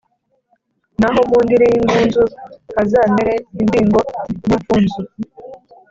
naho 0.99 1.19
mu 1.29 1.37
ndiri 1.43 1.65
y’ingunzu, 1.71 2.23
hazamere 2.75 3.33
imbingo 3.61 3.99
n’imfunzo. 4.47 5.01